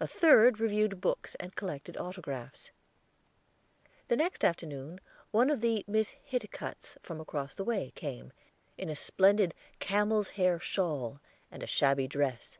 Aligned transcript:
A 0.00 0.06
third 0.08 0.58
reviewed 0.58 1.02
books 1.02 1.34
and 1.34 1.54
collected 1.54 1.94
autographs. 1.98 2.70
The 4.08 4.16
next 4.16 4.42
afternoon 4.42 5.00
one 5.32 5.50
of 5.50 5.60
the 5.60 5.84
Miss 5.86 6.16
Hiticutts 6.26 6.96
from 7.02 7.20
across 7.20 7.52
the 7.54 7.64
way 7.64 7.90
came, 7.94 8.32
in 8.78 8.88
a 8.88 8.96
splendid 8.96 9.52
camel's 9.78 10.30
hair 10.30 10.58
shawl 10.60 11.20
and 11.50 11.62
a 11.62 11.66
shabby 11.66 12.08
dress. 12.08 12.56